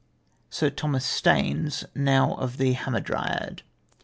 "Sir 0.49 0.71
Thomas 0.71 1.05
Staines, 1.05 1.83
now 1.93 2.33
of 2.33 2.57
the 2.57 2.73
Hamadryad. 2.73 3.59